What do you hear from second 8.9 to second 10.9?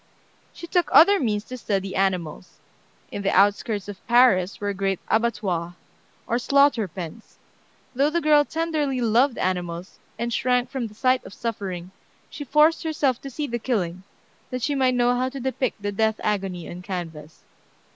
loved animals, and shrank from